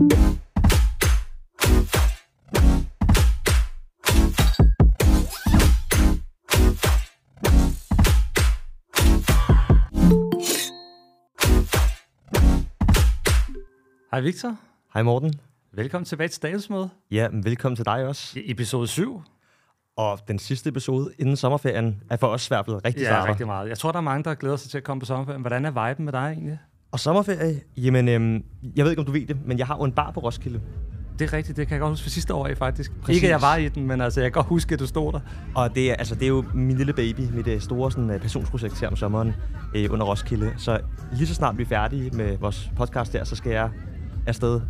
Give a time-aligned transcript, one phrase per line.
[0.00, 0.08] Hej
[14.20, 14.56] Victor.
[14.94, 15.34] Hej Morten.
[15.72, 16.90] Velkommen tilbage til Statusmøde.
[17.10, 18.38] Ja, men velkommen til dig også.
[18.38, 19.22] I episode 7.
[19.96, 23.28] Og den sidste episode inden sommerferien er for os svært blevet rigtig Ja, svært.
[23.28, 23.68] rigtig meget.
[23.68, 25.40] Jeg tror, der er mange, der glæder sig til at komme på sommerferien.
[25.40, 26.58] Hvordan er viben med dig egentlig?
[26.92, 28.44] Og sommerferie, jamen, øhm,
[28.76, 30.60] jeg ved ikke, om du ved det, men jeg har jo en bar på Roskilde.
[31.18, 32.90] Det er rigtigt, det kan jeg godt huske fra sidste år af, faktisk.
[32.90, 33.04] Præcis.
[33.04, 33.16] Præcis.
[33.16, 35.12] Ikke, at jeg var i den, men altså, jeg kan godt huske, at du stod
[35.12, 35.20] der.
[35.54, 38.20] Og det er, altså, det er jo min lille baby, mit øh, store sådan, øh,
[38.20, 39.34] passionsprojekt her om sommeren
[39.74, 40.52] øh, under Roskilde.
[40.56, 40.80] Så
[41.12, 43.70] lige så snart vi er færdige med vores podcast der, så skal jeg
[44.26, 44.60] afsted.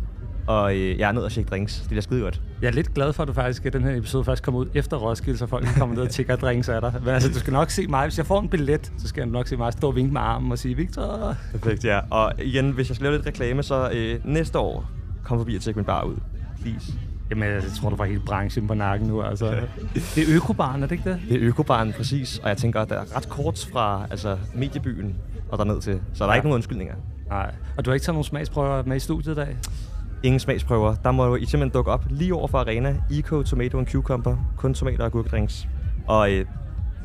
[0.51, 1.79] Og øh, jeg er ned og tjekke drinks.
[1.79, 2.41] Det bliver skide godt.
[2.61, 4.65] Jeg er lidt glad for, at du faktisk, at den her episode faktisk kommer ud
[4.73, 6.93] efter Roskilde, så folk kan komme ned og tjekke drinks af dig.
[6.99, 8.03] Men altså, du skal nok se mig.
[8.05, 10.21] Hvis jeg får en billet, så skal jeg nok se mig stå og vinke med
[10.21, 11.99] armen og sige, Victor, Perfekt, ja.
[12.09, 14.89] Og igen, hvis jeg skal lave lidt reklame, så øh, næste år,
[15.23, 16.15] kom forbi og tjek min bar ud.
[16.61, 16.93] Please.
[17.29, 19.21] Jamen, jeg tror, du får hele branchen på nakken nu.
[19.21, 19.45] Altså.
[20.15, 21.19] Det er økobaren, er det ikke det?
[21.29, 22.39] Det er Økobaren, præcis.
[22.43, 25.15] Og jeg tænker, at der er ret kort fra altså, mediebyen
[25.49, 25.99] og derned til.
[26.13, 26.35] Så der er Ja.
[26.35, 26.95] ikke nogen undskyldninger.
[27.29, 27.51] Nej.
[27.77, 29.57] Og du har ikke taget nogen smagsprøver med i studiet i dag?
[30.23, 30.95] Ingen smagsprøver.
[30.95, 33.01] Der må I simpelthen dukke op lige over for Arena.
[33.11, 34.37] Eco, Tomato and Cucumber.
[34.57, 35.67] Kun tomater og gurkedrinks.
[36.07, 36.45] Og øh,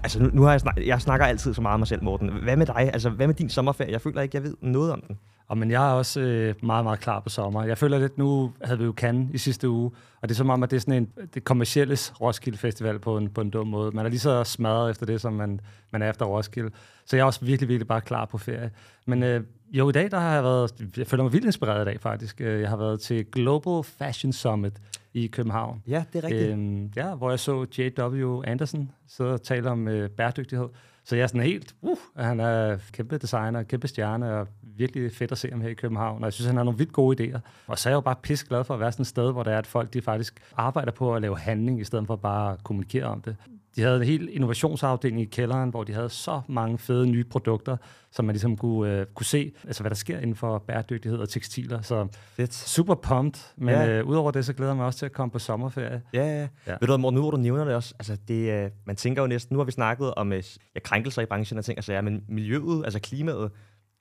[0.02, 2.28] altså, nu, nu har jeg, snak, jeg snakker altid så meget om mig selv, Morten.
[2.42, 2.90] Hvad med dig?
[2.92, 3.92] Altså, hvad med din sommerferie?
[3.92, 5.18] Jeg føler ikke, jeg ved noget om den.
[5.48, 7.64] Og men jeg er også øh, meget, meget klar på sommer.
[7.64, 9.90] Jeg føler lidt, nu havde vi jo Cannes i sidste uge,
[10.22, 13.16] og det er som om, at det er sådan en det kommercielle Roskilde Festival på
[13.16, 13.90] en, på en dum måde.
[13.90, 15.60] Man er lige så smadret efter det, som man,
[15.92, 16.70] man er efter Roskilde.
[17.06, 18.70] Så jeg er også virkelig, virkelig bare klar på ferie.
[19.06, 19.40] Men øh,
[19.72, 22.40] jo, i dag der har jeg været, jeg føler mig vildt inspireret i dag faktisk.
[22.40, 24.72] Øh, Jeg har været til Global Fashion Summit
[25.14, 25.82] i København.
[25.88, 26.50] Ja, det er rigtigt.
[26.50, 28.42] Øhm, ja, hvor jeg så J.W.
[28.46, 30.68] Anderson sidde og tale om øh, bæredygtighed.
[31.04, 35.32] Så jeg er sådan helt, uh, han er kæmpe designer, kæmpe stjerne, og virkelig fedt
[35.32, 36.18] at se ham her i København.
[36.22, 37.38] Og jeg synes, han har nogle vildt gode idéer.
[37.66, 39.42] Og så er jeg jo bare pisse glad for at være sådan et sted, hvor
[39.42, 42.52] der er, at folk de faktisk arbejder på at lave handling, i stedet for bare
[42.52, 43.36] at kommunikere om det.
[43.76, 47.76] De havde en helt innovationsafdeling i kælderen, hvor de havde så mange fede nye produkter,
[48.12, 51.28] som man ligesom kunne, øh, kunne se, altså hvad der sker inden for bæredygtighed og
[51.28, 51.82] tekstiler.
[51.82, 52.06] Så
[52.36, 52.54] Fedt.
[52.54, 53.80] super pumped, men Ja.
[53.84, 53.98] ja.
[53.98, 56.02] øh, udover det, så glæder jeg mig også til at komme på sommerferie.
[56.14, 56.40] Ja, ja.
[56.40, 56.48] ja.
[56.66, 56.76] Ja.
[56.80, 59.28] Ved du Morten, nu hvor du nævner det også, altså det, øh, man tænker jo
[59.28, 60.42] næsten, nu har vi snakket om øh,
[60.74, 63.50] ja, krænkelser i branchen og ting og sager, men miljøet, altså klimaet,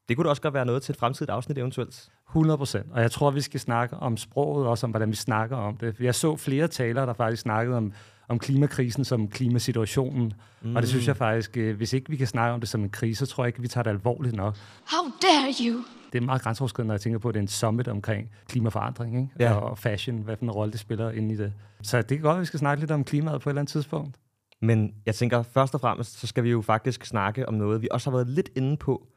[0.10, 2.10] det kunne da også godt være noget til et fremtidigt afsnit eventuelt.
[2.30, 2.86] 100 procent.
[2.92, 5.96] Og jeg tror, vi skal snakke om sproget, også om, hvordan vi snakker om det.
[6.00, 7.94] Jeg så flere talere, der faktisk snakkede om,
[8.28, 10.34] om klimakrisen som klimasituationen.
[10.62, 10.76] Mm.
[10.76, 12.90] Og det synes jeg faktisk, øh, hvis ikke vi kan snakke om det som en
[12.90, 14.58] krise, så tror jeg ikke, vi tager det alvorligt nok.
[14.86, 15.84] How dare you?
[16.14, 19.16] Det er meget grænseoverskridende, når jeg tænker på, at det er en summit omkring klimaforandring
[19.16, 19.30] ikke?
[19.40, 19.54] Ja.
[19.54, 21.54] og fashion, hvad for en rolle det spiller inde i det.
[21.82, 23.72] Så det kan godt, at vi skal snakke lidt om klimaet på et eller andet
[23.72, 24.16] tidspunkt.
[24.62, 27.88] Men jeg tænker, først og fremmest, så skal vi jo faktisk snakke om noget, vi
[27.92, 29.08] også har været lidt inde på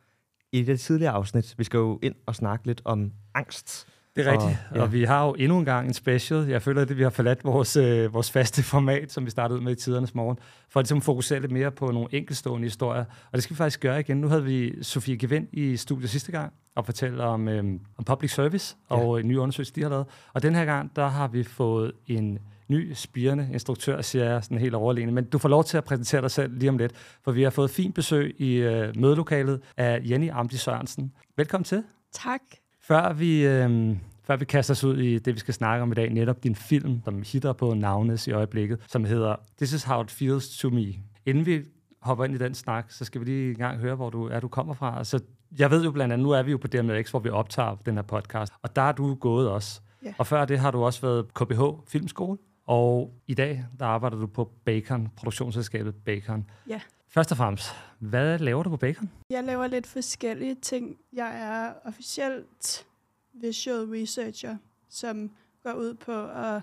[0.52, 1.54] i det tidligere afsnit.
[1.58, 3.86] Vi skal jo ind og snakke lidt om angst.
[4.18, 4.58] Det er rigtigt.
[4.70, 4.82] Og- ja.
[4.82, 6.46] Og vi har jo endnu en gang en special.
[6.48, 9.72] Jeg føler, at vi har forladt vores, øh, vores faste format, som vi startede med
[9.72, 13.04] i tidernes morgen, for at ligesom fokusere lidt mere på nogle enkeltstående historier.
[13.04, 14.16] Og det skal vi faktisk gøre igen.
[14.16, 17.64] Nu havde vi Sofie Gevind i studiet sidste gang og fortælle om, øh,
[17.98, 20.06] om public service og en ny undersøgelse, de har lavet.
[20.32, 24.58] Og den her gang, der har vi fået en ny spirende instruktør, siger jeg sådan
[24.58, 25.12] helt overlegne.
[25.12, 26.92] Men du får lov til at præsentere dig selv lige om lidt,
[27.24, 31.12] for vi har fået fint besøg i øh, mødelokalet af Jenny Amdi Sørensen.
[31.36, 31.82] Velkommen til.
[32.12, 32.40] Tak.
[32.88, 35.94] Før vi, øh, før vi kaster os ud i det, vi skal snakke om i
[35.94, 40.03] dag, netop din film, som hitter på navnes i øjeblikket, som hedder This is how
[40.03, 40.94] it feels to me.
[41.26, 41.62] Inden vi
[42.00, 44.41] hopper ind i den snak, så skal vi lige en gang høre, hvor du er,
[44.41, 44.99] du kommer fra.
[44.99, 45.21] Altså,
[45.59, 47.94] jeg ved jo blandt andet, nu er vi jo på DMX, hvor vi optager den
[47.94, 49.81] her podcast, og der er du gået også.
[50.05, 50.12] Ja.
[50.19, 54.26] Og før det har du også været KBH Filmskole, og i dag, der arbejder du
[54.26, 56.50] på Bacon, produktionsselskabet Bacon.
[56.68, 56.80] Ja.
[57.08, 57.66] Først og fremmest,
[57.98, 59.10] hvad laver du på Bacon?
[59.30, 60.98] Jeg laver lidt forskellige ting.
[61.12, 62.86] Jeg er officielt
[63.32, 64.56] visual researcher,
[64.88, 65.30] som
[65.62, 66.62] går ud på at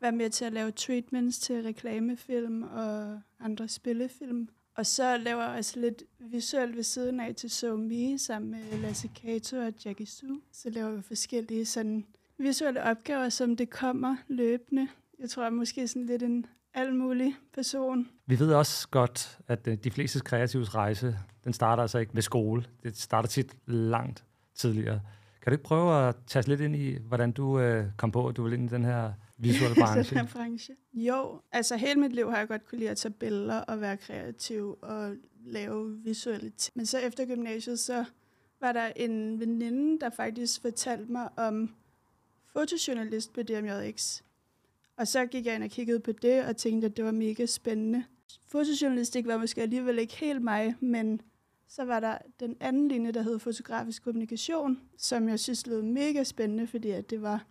[0.00, 4.48] være med til at lave treatments til reklamefilm og andre spillefilm.
[4.76, 8.78] Og så laver jeg også lidt visuelt ved siden af til So Me, sammen med
[8.78, 10.26] Lasse Kato og Jackie Su.
[10.52, 12.06] Så laver vi forskellige sådan
[12.38, 14.88] visuelle opgaver, som det kommer løbende.
[15.20, 18.08] Jeg tror, jeg er måske sådan lidt en alt mulig person.
[18.26, 22.22] Vi ved også godt, at øh, de fleste kreatives rejse, den starter altså ikke ved
[22.22, 22.64] skole.
[22.82, 24.24] Det starter tit langt
[24.54, 25.00] tidligere.
[25.42, 28.36] Kan du ikke prøve at tage lidt ind i, hvordan du øh, kom på, at
[28.36, 30.18] du vil ind i den her visuelle den branche?
[30.18, 30.74] her branche.
[30.92, 33.96] Jo, altså hele mit liv har jeg godt kunne lide at tage billeder og være
[33.96, 35.14] kreativ og
[35.46, 36.72] lave visuelle ting.
[36.76, 38.04] Men så efter gymnasiet, så
[38.60, 41.74] var der en veninde, der faktisk fortalte mig om
[42.52, 44.22] fotojournalist på DMJX.
[45.00, 47.46] Og så gik jeg ind og kiggede på det og tænkte, at det var mega
[47.46, 48.04] spændende.
[48.46, 51.20] Fotojournalistik var måske alligevel ikke helt mig, men
[51.68, 56.24] så var der den anden linje, der hed fotografisk kommunikation, som jeg synes lød mega
[56.24, 57.46] spændende, fordi at det var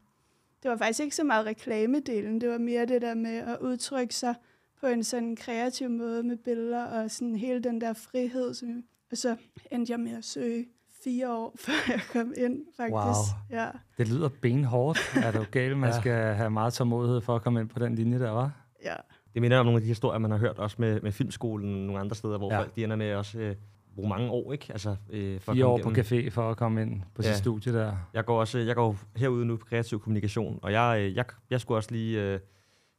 [0.63, 4.16] det var faktisk ikke så meget reklamedelen, det var mere det der med at udtrykke
[4.16, 4.36] sig
[4.80, 8.54] på en sådan kreativ måde med billeder og sådan hele den der frihed.
[8.54, 9.36] Som, og så
[9.72, 10.68] endte jeg med at søge
[11.04, 12.94] fire år, før jeg kom ind, faktisk.
[12.94, 13.60] Wow.
[13.60, 13.68] Ja.
[13.98, 15.00] Det lyder benhårdt.
[15.25, 15.78] er du gal?
[15.78, 16.00] Man Ja.
[16.00, 18.51] skal have meget tålmodighed for at komme ind på den linje der, var.
[18.86, 18.94] ja.
[19.34, 21.80] Det minder om nogle af de historier, man har hørt også med, med filmskolen og
[21.81, 22.60] nogle andre steder, hvor Ja.
[22.60, 23.56] folk de ender med også øh,
[23.96, 24.66] bruge mange år, ikke?
[24.69, 26.25] Altså, øh, for at Fire komme år på igennem.
[26.28, 27.28] café for at komme ind på Ja.
[27.34, 27.94] sit studie der.
[28.13, 31.62] Jeg går også jeg går herude nu på kreativ kommunikation, og jeg, øh, jeg, jeg
[31.62, 32.40] skulle også lige øh,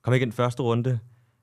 [0.02, 0.99] komme igen første runde.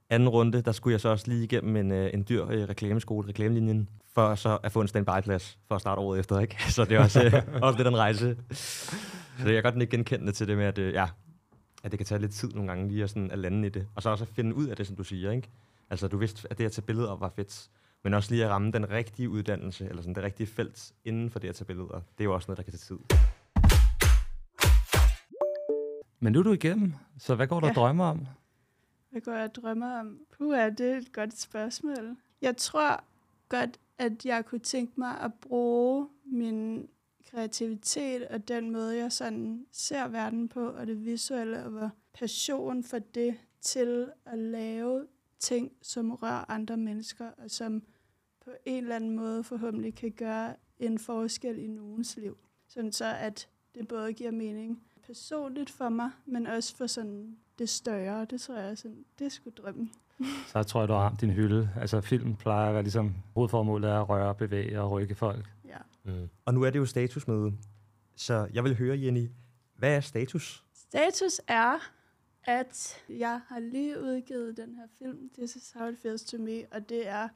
[0.10, 3.28] Anden runde, der skulle jeg så også lige igennem en, øh, en dyr øh, reklameskole,
[3.28, 6.64] reklamelinjen, for så at få en standby-plads for at starte året efter, ikke?
[6.74, 8.38] Så det er også, øh, også lidt en rejse.
[8.52, 11.06] Så jeg kan godt ikke genkende til det med, at, øh, ja,
[11.84, 13.88] at det kan tage lidt tid nogle gange lige at, sådan, at lande i det.
[13.96, 15.50] Og så også at finde ud af det, som du siger, ikke?
[15.90, 17.68] Altså, du vidste, at det at tage billeder var fedt,
[18.04, 21.40] men også lige at ramme den rigtige uddannelse, eller sådan det rigtige felt inden for
[21.40, 21.88] det at tage billeder.
[22.18, 23.18] Det er jo også noget, der kan tage tid.
[26.20, 27.72] Men nu er du igennem, så hvad går du Ja.
[27.72, 28.28] og drømmer om?
[29.10, 30.20] Hvad går jeg og drømmer om?
[30.32, 32.18] Puh, er det et godt spørgsmål.
[32.42, 33.04] Jeg tror
[33.50, 36.90] godt, at jeg kunne tænke mig at bruge min
[37.26, 42.84] kreativitet og den måde, jeg sådan ser verden på, og det visuelle, og hvor passion
[42.84, 45.08] for det til at lave
[45.40, 47.84] ting, som rører andre mennesker, og som
[48.46, 52.38] på en eller anden måde forhåbentlig kan gøre en forskel i nogens liv.
[52.68, 57.70] Sådan så, at det både giver mening personligt for mig, men også for sådan det
[57.70, 58.26] større.
[58.26, 59.92] Det tror jeg er sådan, det er sgu drømmen.
[60.48, 61.70] Så tror jeg, du har ramt din hylde.
[61.76, 65.50] Altså film plejer at være ligesom, hovedformålet er at røre, bevæge og rykke folk.
[65.66, 65.78] Ja.
[66.04, 66.30] Mm.
[66.46, 67.54] Og nu er det jo statusmøde.
[68.16, 69.30] Så jeg vil høre, Jenny,
[69.76, 70.64] hvad er status?
[70.74, 71.92] Status er,
[72.44, 76.66] at jeg har lige udgivet den her film, This is how it feels to me,
[76.72, 77.28] og det er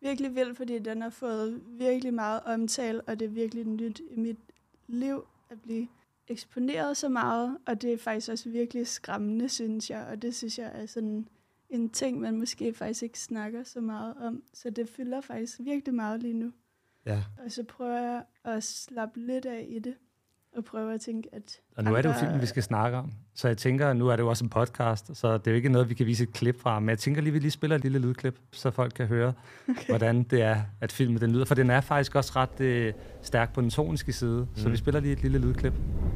[0.00, 4.16] virkelig vildt, fordi den har fået virkelig meget omtale, og det er virkelig nyt i
[4.16, 4.38] mit
[4.86, 5.88] liv at blive
[6.30, 10.58] eksponeret så meget, og det er faktisk også virkelig skræmmende, synes jeg, og det synes
[10.58, 11.28] jeg er sådan
[11.70, 15.94] en ting, man måske faktisk ikke snakker så meget om, så det fylder faktisk virkelig
[15.94, 16.52] meget lige nu.
[17.06, 17.22] Ja.
[17.44, 19.94] Og så prøver jeg at slappe lidt af i det,
[20.56, 21.60] og prøve at tænke, at...
[21.76, 23.12] Og nu er det jo filmen, vi skal snakke om.
[23.34, 25.68] Så jeg tænker, nu er det jo også en podcast, så det er jo ikke
[25.68, 26.80] noget, vi kan vise et klip fra.
[26.80, 29.32] Men jeg tænker lige, vi lige spiller et lille lydklip, så folk kan høre,
[29.68, 29.86] okay.
[29.88, 31.44] hvordan det er, at filmen den lyder.
[31.44, 32.92] For den er faktisk også ret øh,
[33.22, 34.40] stærk på den toniske side.
[34.40, 34.56] Mm.
[34.56, 35.74] Så vi spiller lige et lille lydklip.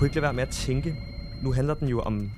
[0.00, 0.96] kunne ikke lade være med at tænke,
[1.42, 2.30] nu handler den jo om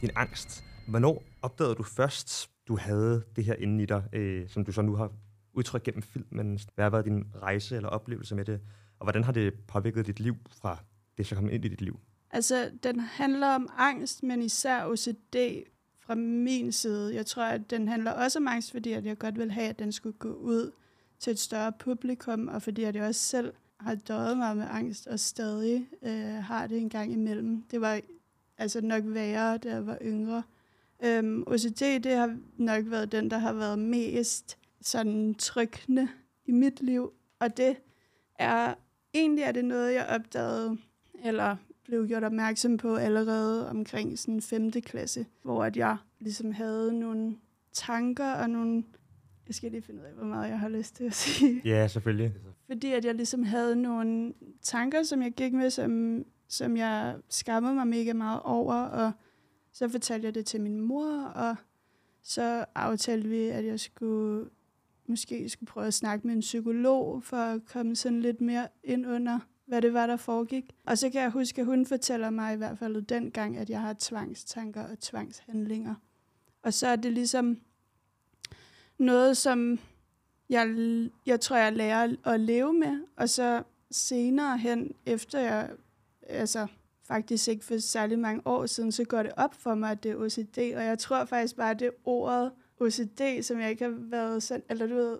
[0.00, 0.64] din angst.
[0.88, 4.82] Hvornår opdagede du først, du havde det her inde i dig, øh, som du så
[4.82, 5.12] nu har
[5.52, 6.58] udtrykt gennem filmen?
[6.74, 8.60] Hvad har været din rejse eller oplevelse med det?
[8.98, 10.78] Og hvordan har det påvirket dit liv fra
[11.16, 12.00] det, så kom ind i dit liv?
[12.30, 15.36] Altså, den handler om angst, men især OCD
[16.00, 17.14] fra min side.
[17.14, 19.78] Jeg tror, at den handler også om angst, fordi at jeg godt vil have, at
[19.78, 20.70] den skulle gå ud
[21.18, 25.06] til et større publikum, og fordi at jeg også selv har døjet mig med angst,
[25.06, 27.62] og stadig øh, har det en gang imellem.
[27.62, 28.00] Det var
[28.58, 30.42] altså nok værre, da jeg var yngre.
[31.04, 36.08] Øhm, OCD, det har nok været den, der har været mest sådan trykkende
[36.44, 37.76] i mit liv, og det
[38.34, 38.74] er
[39.14, 40.78] egentlig er det noget, jeg opdagede,
[41.24, 44.70] eller blev gjort opmærksom på allerede omkring sådan 5.
[44.72, 47.36] klasse, hvor at jeg ligesom havde nogle
[47.72, 48.84] tanker og nogle...
[49.46, 51.60] Jeg skal lige finde ud af, hvor meget jeg har lyst til at sige.
[51.64, 52.34] Ja, selvfølgelig.
[52.68, 57.74] Fordi at jeg ligesom havde nogle tanker, som jeg gik med, som, som jeg skammede
[57.74, 59.12] mig mega meget over, og
[59.72, 61.56] så fortalte jeg det til min mor, og
[62.22, 64.50] så aftalte vi, at jeg skulle
[65.06, 69.06] måske skulle prøve at snakke med en psykolog, for at komme sådan lidt mere ind
[69.06, 70.74] under, hvad det var, der foregik.
[70.86, 73.80] Og så kan jeg huske, at hun fortæller mig i hvert fald dengang, at jeg
[73.80, 75.94] har tvangstanker og tvangshandlinger.
[76.62, 77.58] Og så er det ligesom
[78.98, 79.78] noget, som
[80.50, 80.76] jeg,
[81.26, 83.00] jeg tror, jeg lærer at leve med.
[83.16, 85.70] Og så senere hen, efter jeg,
[86.22, 86.66] altså
[87.08, 90.10] faktisk ikke for særlig mange år siden, så går det op for mig, at det
[90.10, 90.58] er OCD.
[90.58, 94.62] Og jeg tror faktisk bare, at det ordet OCD, som jeg ikke har været sådan,
[94.70, 95.18] eller du ved,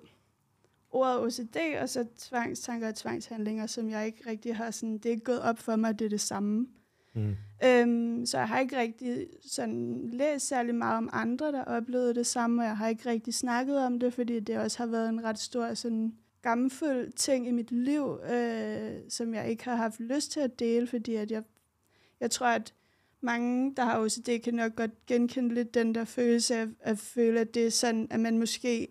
[0.90, 5.10] ordet OCD, og så tvangstanker og tvangshandlinger, som jeg ikke rigtig har sådan, det er
[5.10, 6.66] ikke gået op for mig, at det er det samme.
[7.14, 7.36] Mm.
[7.64, 12.26] Øhm, så jeg har ikke rigtig sådan læst særlig meget om andre, der oplevede det
[12.26, 15.24] samme, og jeg har ikke rigtig snakket om det, fordi det også har været en
[15.24, 20.32] ret stor sådan skamfuld ting i mit liv, øh, som jeg ikke har haft lyst
[20.32, 21.42] til at dele, fordi at jeg,
[22.20, 22.74] jeg tror, at
[23.20, 27.40] mange, der har OCD, kan nok godt genkende lidt den der følelse af at føle,
[27.40, 28.88] at det er sådan, at man måske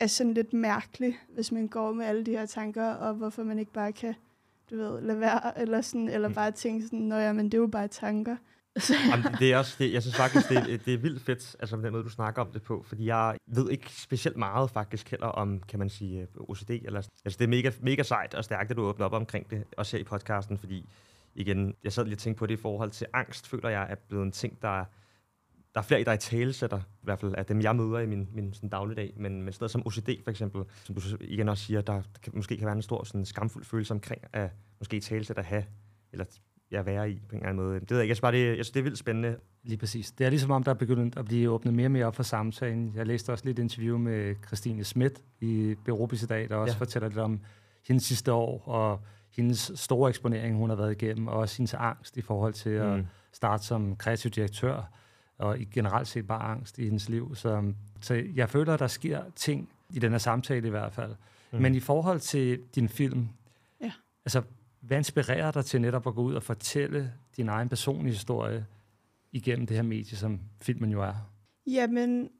[0.00, 3.58] er sådan lidt mærkelig, hvis man går med alle de her tanker, og hvorfor man
[3.58, 4.14] ikke bare kan,
[4.70, 6.34] du ved, lade være, eller, sådan, eller mm.
[6.34, 8.36] bare tænke sådan, nå ja, men det er jo bare tanker.
[9.10, 11.76] Jamen, det er også, det, jeg synes faktisk, det, er, det er vildt fedt, altså
[11.76, 15.26] den måde, du snakker om det på, fordi jeg ved ikke specielt meget faktisk heller
[15.26, 18.76] om, kan man sige, OCD, eller, altså det er mega, mega sejt og stærkt, at
[18.76, 20.88] du åbner op omkring det, også her i podcasten, fordi
[21.34, 23.94] igen, jeg sad lige og tænkte på det i forhold til angst, føler jeg er
[24.08, 24.84] blevet en ting, der
[25.74, 28.06] der er flere, der i tale sætter, i hvert fald af dem, jeg møder i
[28.06, 31.64] min, min sådan, dagligdag, men med stedet som OCD for eksempel, som du igen også
[31.64, 35.24] siger, der kan, måske kan være en stor sådan, skamfuld følelse omkring at måske tale
[35.36, 35.64] at have,
[36.12, 36.24] eller
[36.72, 37.80] ja, være i på en eller anden måde.
[37.80, 39.36] Det ved jeg ikke, jeg synes bare, det, jeg synes, det er vildt spændende.
[39.62, 40.12] Lige præcis.
[40.12, 42.22] Det er ligesom om, der er begyndt at blive åbnet mere og mere op for
[42.22, 42.92] samtalen.
[42.94, 46.78] Jeg læste også lidt interview med Christine Schmidt i Berobis i dag, der også ja.
[46.78, 47.40] fortæller lidt om
[47.86, 49.00] hendes sidste år, og
[49.36, 52.92] hendes store eksponering, hun har været igennem, og også hendes angst i forhold til mm.
[52.92, 54.92] at starte som kreativ direktør,
[55.40, 57.34] og generelt set bare angst i hendes liv.
[57.34, 61.14] Så, så jeg føler, at der sker ting i den her samtale i hvert fald.
[61.52, 61.60] Mm.
[61.60, 63.28] Men i forhold til din film,
[63.80, 63.92] ja.
[64.24, 64.42] altså,
[64.80, 68.66] hvad inspirerer dig til netop at gå ud og fortælle din egen personlige historie
[69.32, 71.14] igennem det her medie, som filmen jo er?
[71.66, 72.30] Jamen,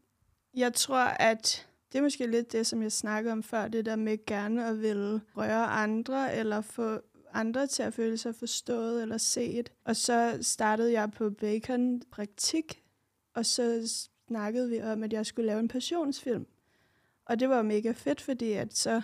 [0.55, 3.97] jeg tror, at det er måske lidt det, som jeg snakkede om før, det der
[3.97, 7.01] med gerne at ville røre andre, eller få
[7.33, 9.73] andre til at føle sig forstået eller set.
[9.85, 12.80] Og så startede jeg på Bacon praktik,
[13.35, 13.93] og så
[14.29, 16.47] snakkede vi om, at jeg skulle lave en passionsfilm.
[17.25, 19.03] Og det var mega fedt, fordi at så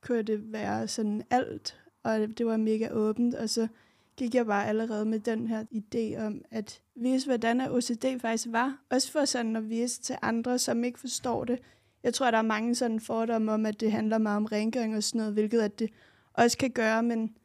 [0.00, 3.68] kunne det være sådan alt, og det var mega åbent, og så
[4.16, 8.78] gik jeg bare allerede med den her idé om at vise, hvordan OCD faktisk var.
[8.90, 11.58] Også for sådan at vise til andre, som ikke forstår det.
[12.02, 15.02] Jeg tror, der er mange sådan fordomme om, at det handler meget om rengøring og
[15.02, 15.90] sådan noget, hvilket at det
[16.32, 17.36] også kan gøre, men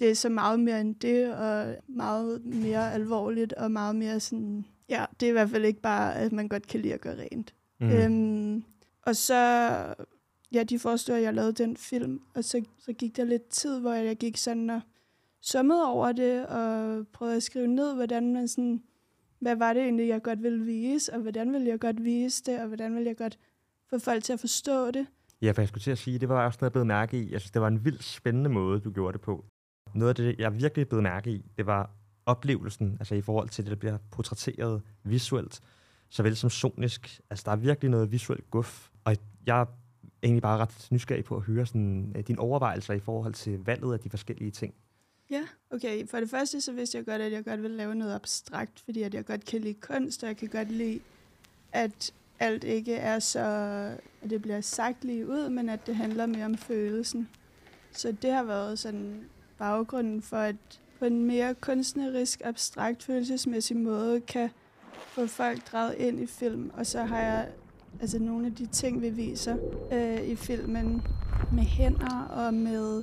[0.00, 4.64] det er så meget mere end det, og meget mere alvorligt, og meget mere sådan
[4.92, 7.16] Ja, det er i hvert fald ikke bare, at man godt kan lide at gøre
[7.16, 7.54] rent.
[7.80, 7.90] Mm.
[7.90, 8.64] Øhm,
[9.02, 9.34] og så,
[10.52, 13.80] ja, de forestod, at jeg lavede den film, og så, så gik der lidt tid,
[13.80, 14.80] hvor jeg gik sådan og
[15.40, 18.82] summede over det, og prøvede at skrive ned, hvordan man sådan,
[19.38, 22.60] hvad var det egentlig, jeg godt ville vise, og hvordan ville jeg godt vise det,
[22.60, 23.38] og hvordan ville jeg godt
[23.90, 25.06] få folk til at forstå det.
[25.42, 27.32] Ja, for jeg skulle til at sige, det var også noget, jeg blev mærke i.
[27.32, 29.44] Jeg synes, det var en vildt spændende måde, du gjorde det på.
[29.94, 31.90] Noget af det, jeg virkelig blev mærke i, det var
[32.26, 35.60] oplevelsen, altså i forhold til det, der bliver portrætteret visuelt,
[36.08, 37.20] såvel som sonisk.
[37.30, 39.66] Altså, der er virkelig noget visuelt guf, og jeg er
[40.22, 43.92] egentlig bare ret nysgerrig på at høre sådan, øh, dine overvejelser i forhold til valget
[43.92, 44.74] af de forskellige ting.
[45.30, 46.08] Ja, okay.
[46.08, 49.02] For det første, så vidste jeg godt, at jeg godt vil lave noget abstrakt, fordi
[49.02, 51.00] at jeg godt kan lide kunst, og jeg kan godt lide,
[51.72, 53.40] at alt ikke er så,
[54.22, 57.28] at det bliver sagt lige ud, men at det handler mere om følelsen.
[57.92, 59.24] Så det har været sådan
[59.58, 64.50] baggrunden for, at på en mere kunstnerisk, abstrakt, følelsesmæssig måde kan
[65.06, 66.70] få folk draget ind i film.
[66.74, 67.48] Og så har jeg
[68.00, 69.56] altså nogle af de ting, vi viser
[69.92, 71.02] øh, i filmen
[71.52, 73.02] med hænder og med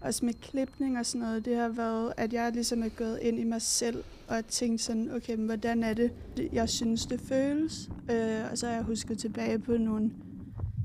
[0.00, 3.38] også med klipning og sådan noget, det har været, at jeg ligesom er gået ind
[3.38, 6.12] i mig selv og tænkt sådan, okay, men hvordan er det,
[6.52, 7.90] jeg synes, det føles?
[8.10, 10.10] Øh, og så har jeg husket tilbage på nogle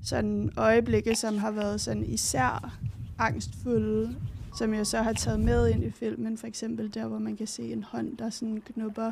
[0.04, 2.80] sådan øjeblikke, som har været sådan især
[3.20, 4.16] angstfulde,
[4.54, 6.38] som jeg så har taget med ind i filmen.
[6.38, 9.12] For eksempel der, hvor man kan se en hånd, der sådan knupper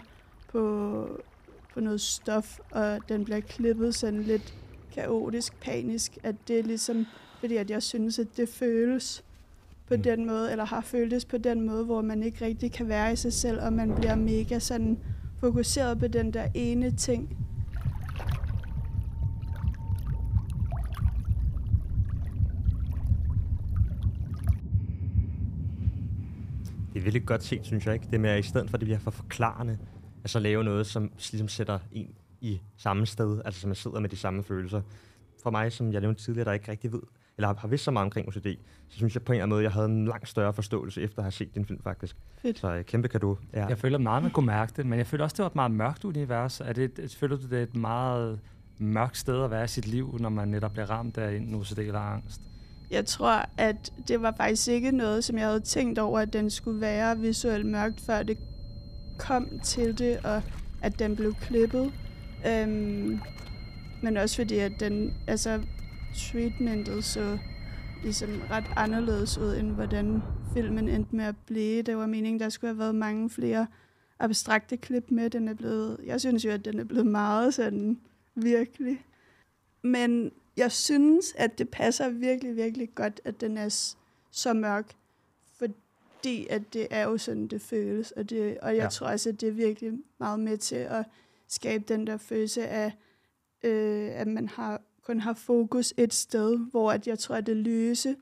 [0.51, 1.21] på,
[1.73, 4.53] på noget stof, og den bliver klippet sådan lidt
[4.93, 6.17] kaotisk, panisk.
[6.23, 7.05] At det er ligesom,
[7.39, 9.23] fordi at jeg synes, at det føles
[9.87, 10.03] på mm.
[10.03, 13.15] den måde, eller har føltes på den måde, hvor man ikke rigtig kan være i
[13.15, 14.99] sig selv, og man bliver mega sådan
[15.39, 17.37] fokuseret på den der ene ting,
[27.01, 28.07] er virkelig godt set, synes jeg ikke.
[28.11, 29.77] Det med, at i stedet for, at det bliver for forklarende,
[30.23, 33.99] at så lave noget, som ligesom sætter en i samme sted, altså som man sidder
[33.99, 34.81] med de samme følelser.
[35.43, 37.01] For mig, som jeg nævnte tidligere, der ikke rigtig ved,
[37.37, 38.47] eller har, har vidst så meget omkring OCD,
[38.89, 41.19] så synes jeg på en eller anden måde, jeg havde en langt større forståelse efter
[41.19, 42.17] at have set din film faktisk.
[42.41, 42.59] Fedt.
[42.59, 43.37] Så uh, kæmpe kado.
[43.53, 43.65] Ja.
[43.65, 45.71] Jeg føler meget, man kunne mærke det, men jeg føler også, det var et meget
[45.71, 46.61] mørkt univers.
[46.61, 48.39] Er det, føler du, det er et meget
[48.77, 51.79] mørkt sted at være i sit liv, når man netop bliver ramt af en OCD
[51.79, 52.41] eller angst?
[52.91, 56.49] Jeg tror, at det var faktisk ikke noget, som jeg havde tænkt over, at den
[56.49, 58.37] skulle være visuelt mørkt, før det
[59.19, 60.41] kom til det, og
[60.81, 61.93] at den blev klippet.
[62.47, 63.19] Øhm,
[64.03, 65.61] men også fordi, at den, altså,
[66.15, 67.37] treatmentet så
[68.03, 70.21] ligesom ret anderledes ud, end hvordan
[70.53, 71.81] filmen endte med at blive.
[71.81, 73.67] Det var meningen, der skulle have været mange flere
[74.19, 75.29] abstrakte klip med.
[75.29, 77.99] Den er blevet, jeg synes jo, at den er blevet meget sådan
[78.35, 79.05] virkelig.
[79.83, 83.93] Men jeg synes, at det passer virkelig, virkelig godt, at den er
[84.31, 84.95] så mørk,
[85.53, 88.11] fordi at det er jo sådan, det føles.
[88.11, 88.89] Og, det, og jeg ja.
[88.89, 91.05] tror også, at det er virkelig meget med til at
[91.47, 92.93] skabe den der følelse af,
[93.63, 97.57] øh, at man har kun har fokus et sted, hvor at jeg tror, at det
[97.57, 98.15] løse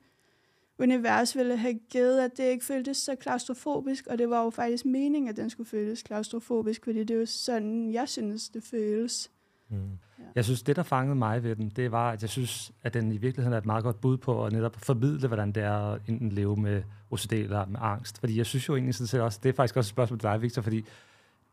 [0.80, 4.86] univers ville have givet, at det ikke føltes så klaustrofobisk, og det var jo faktisk
[4.86, 9.32] meningen, at den skulle føles klaustrofobisk, fordi det er jo sådan, jeg synes, det føles.
[9.70, 9.78] Mm.
[10.20, 10.24] Ja.
[10.36, 13.12] Jeg synes, det, der fangede mig ved den, det var, at jeg synes, at den
[13.12, 16.02] i virkeligheden er et meget godt bud på at netop formidle, hvordan det er at
[16.08, 18.20] enten leve med OCD eller med angst.
[18.20, 20.30] Fordi jeg synes jo egentlig sådan set også, det er faktisk også et spørgsmål til
[20.30, 20.86] dig, Victor, fordi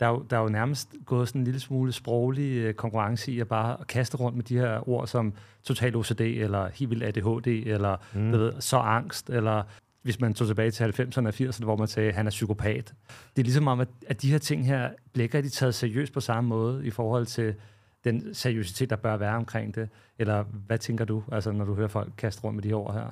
[0.01, 3.33] der er, jo, der er jo nærmest gået sådan en lille smule sproglig øh, konkurrence
[3.33, 5.33] i at bare kaste rundt med de her ord som
[5.63, 8.33] total OCD, eller helt vildt ADHD, eller mm.
[8.33, 9.63] ved, så angst, eller
[10.03, 12.95] hvis man tog tilbage til 90'erne og 80'erne, hvor man sagde, at han er psykopat.
[13.37, 16.13] Det er ligesom om, at, at de her ting her bliver ikke rigtig taget seriøst
[16.13, 17.55] på samme måde i forhold til
[18.07, 19.89] den seriøsitet, der bør være omkring det.
[20.19, 23.07] Eller hvad tænker du, altså, når du hører folk kaste rundt med de ord her?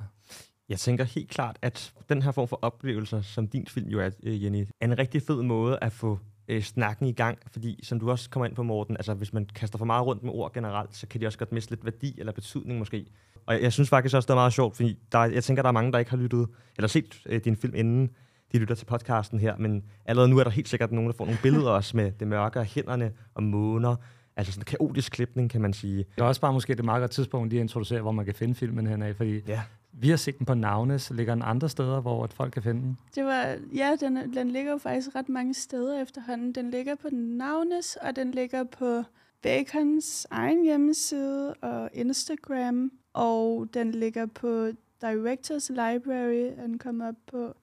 [0.69, 4.09] Jeg tænker helt klart, at den her form for oplevelser, som din film jo er,
[4.23, 7.99] øh, Jenny, er en rigtig fed måde at få øh, snakken i gang, fordi som
[7.99, 10.53] du også kommer ind på, Morten, altså hvis man kaster for meget rundt med ord
[10.53, 13.05] generelt, så kan de også godt miste lidt værdi eller betydning måske.
[13.45, 15.67] Og jeg, jeg synes faktisk også, det er meget sjovt, fordi der, jeg tænker, der
[15.67, 16.47] er mange, der ikke har lyttet,
[16.77, 18.09] eller set øh, din film inden
[18.51, 21.25] de lytter til podcasten her, men allerede nu er der helt sikkert nogen, der får
[21.25, 23.95] nogle billeder også med det mørke af hænderne og måner,
[24.37, 25.97] Altså sådan en kaotisk klipning, kan man sige.
[25.97, 28.35] Det er også bare måske det meget godt tidspunkt lige at introducere, hvor man kan
[28.35, 29.61] finde filmen henad, fordi ja.
[29.91, 31.11] vi har set den på Navnes.
[31.11, 32.97] Ligger den andre steder, hvor at folk kan finde den?
[33.15, 36.51] Det var, ja, den, den ligger jo faktisk ret mange steder efterhånden.
[36.51, 39.03] Den ligger på Navnes, og den ligger på
[39.41, 44.67] Bacons egen hjemmeside og Instagram, og den ligger på
[45.01, 47.53] Directors Library, er den kommet op på.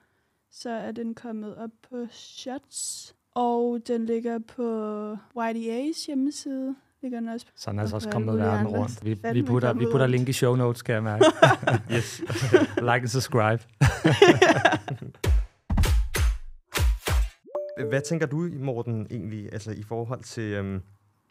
[0.51, 6.75] Så er den kommet op på Shots og den ligger på YDA's hjemmeside.
[7.03, 9.05] Ligger den også så den er altså også kommet verden rundt.
[9.05, 11.25] Vi, vi, putter, vi putter link i show notes, skal jeg mærke.
[11.95, 12.23] yes.
[12.77, 13.63] like and subscribe.
[17.89, 20.83] Hvad tænker du, Morten, egentlig, altså i forhold til, øhm,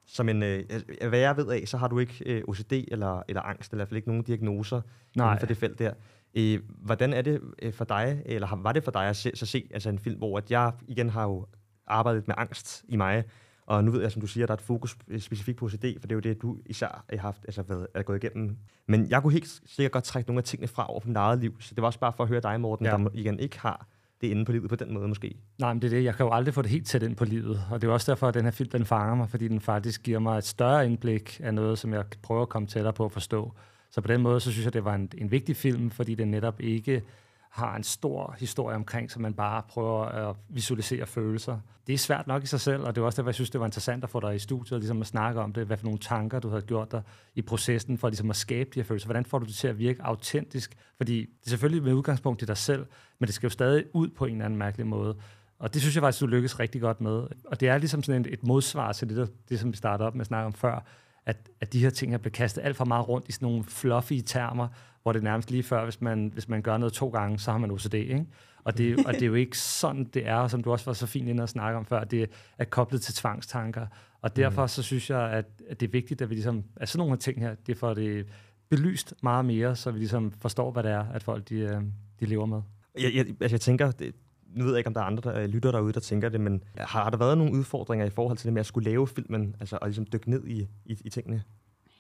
[0.08, 0.64] som en, øh,
[1.10, 3.80] hvad jeg ved af, så har du ikke øh, OCD eller, eller angst, eller i
[3.80, 4.82] hvert fald ikke nogen diagnoser
[5.16, 5.28] Nej.
[5.28, 5.94] inden for det felt der.
[6.38, 9.46] Øh, hvordan er det øh, for dig, eller var det for dig at se, så
[9.46, 11.46] se altså en film, hvor at jeg igen har jo
[11.88, 13.24] arbejdet med angst i mig.
[13.66, 16.08] Og nu ved jeg, som du siger, der er et fokus specifikt på OCD, for
[16.08, 18.58] det er jo det, du især har haft, altså været, er gået igennem.
[18.88, 21.40] Men jeg kunne helt sikkert godt trække nogle af tingene fra over på mit eget
[21.40, 22.92] liv, så det var også bare for at høre dig, Morten, ja.
[22.92, 23.88] der igen ikke har
[24.22, 25.36] det inde på livet på den måde måske.
[25.60, 26.04] Nej, men det er det.
[26.04, 27.62] Jeg kan jo aldrig få det helt tæt ind på livet.
[27.72, 30.04] Og det er også derfor, at den her film, den fanger mig, fordi den faktisk
[30.04, 33.12] giver mig et større indblik af noget, som jeg prøver at komme tættere på at
[33.12, 33.54] forstå.
[33.92, 36.32] Så på den måde, så synes jeg, det var en, en vigtig film, fordi den
[36.32, 37.04] netop ikke
[37.52, 41.60] har en stor historie omkring, så man bare prøver at visualisere følelser.
[41.88, 43.60] Det er svært nok i sig selv, og det er også derfor, jeg synes, det
[43.60, 45.86] var interessant at få dig i studiet, og ligesom at snakke om det, hvad for
[45.86, 47.02] nogle tanker, du havde gjort dig
[47.36, 49.08] i processen, for ligesom at skabe de her følelser.
[49.08, 50.76] Hvordan får du det til at virke autentisk?
[50.98, 52.86] Fordi det er selvfølgelig med udgangspunkt i dig selv,
[53.20, 55.16] men det skal jo stadig ud på en eller anden mærkelig måde.
[55.60, 57.28] Og det synes jeg faktisk, du lykkes rigtig godt med.
[57.46, 60.08] Og det er ligesom sådan et, et modsvar til det, der, det, som vi startede
[60.08, 60.86] op med at snakke om før,
[61.26, 63.64] at, at de her ting her bliver kastet alt for meget rundt i sådan nogle
[63.64, 64.68] fluffy termer,
[65.04, 67.52] hvor det er nærmest lige før, hvis man, hvis man gør noget to gange, så
[67.52, 68.26] har man OCD, ikke?
[68.64, 71.08] Og det, og det er jo ikke sådan, det er, som du også var så
[71.08, 73.88] fint inde at snakke om før, det er koblet til tvangstanker.
[74.22, 74.68] Og derfor mm.
[74.68, 77.40] så synes jeg, at, at det er vigtigt, at vi ligesom, at sådan nogle ting
[77.40, 78.28] her, det får det
[78.70, 81.82] belyst meget mere, så vi ligesom forstår, hvad det er, at folk de, øh,
[82.20, 82.62] de lever med.
[83.00, 84.16] Jeg, jeg, altså jeg tænker, det,
[84.56, 86.64] nu ved jeg ikke, om der er andre der lytter derude, der tænker det, men
[86.78, 89.78] har der været nogle udfordringer i forhold til det med at skulle lave filmen, altså
[89.82, 91.44] og ligesom dykke ned i, i, i tingene?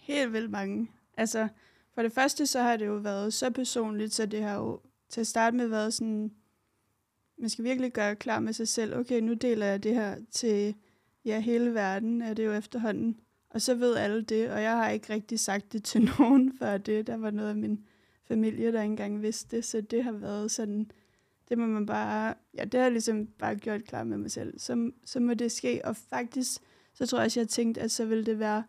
[0.02, 0.88] Helt vildt mange.
[1.18, 1.48] Altså,
[1.96, 5.22] for det første, så har det jo været så personligt, så det har jo til
[5.22, 6.32] at starte med været sådan,
[7.38, 10.76] man skal virkelig gøre klar med sig selv, okay, nu deler jeg det her til
[11.26, 13.20] ja, hele verden, er det jo efterhånden.
[13.50, 16.78] Og så ved alle det, og jeg har ikke rigtig sagt det til nogen før
[16.78, 17.08] det.
[17.08, 17.86] Der var noget af min
[18.28, 20.92] familie, der ikke engang vidste det, så det har været sådan,
[21.50, 24.60] det må man bare, ja, det har jeg ligesom bare gjort klar med mig selv.
[24.60, 26.62] Så, så må det ske, og faktisk,
[26.94, 28.64] så tror jeg også, jeg har tænkt, at så vil det være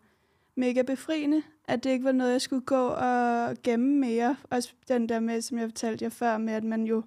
[0.55, 4.35] mega befriende, at det ikke var noget, jeg skulle gå og gemme mere.
[4.49, 7.03] Også den der med, som jeg fortalte jer før, med at man jo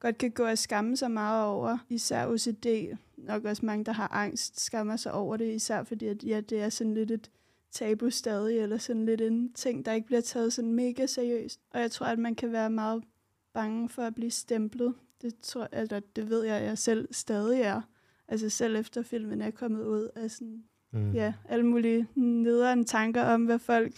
[0.00, 2.96] godt kan gå og skamme sig meget over, især OCD.
[3.16, 6.60] Nok også mange, der har angst, skammer sig over det, især fordi at, ja, det
[6.60, 7.30] er sådan lidt et
[7.70, 11.60] tabu stadig, eller sådan lidt en ting, der ikke bliver taget sådan mega seriøst.
[11.70, 13.04] Og jeg tror, at man kan være meget
[13.52, 14.94] bange for at blive stemplet.
[15.22, 17.80] Det, tror, eller det ved jeg, at jeg selv stadig er.
[18.28, 21.12] Altså selv efter filmen er kommet ud af sådan mm.
[21.12, 23.92] ja, alle mulige nederen tanker om, hvad folk